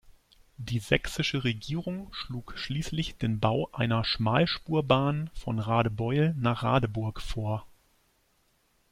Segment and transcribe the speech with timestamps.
[0.57, 7.67] Die sächsische Regierung schlug schließlich den Bau einer Schmalspurbahn von Radebeul nach Radeburg vor.